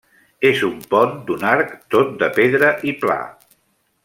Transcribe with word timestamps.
És 0.51 0.61
un 0.67 0.79
pont 0.93 1.13
d'un 1.27 1.45
arc 1.51 1.77
tot 1.97 2.11
de 2.25 2.31
pedra 2.39 2.73
i 2.93 2.97
pla. 3.05 3.23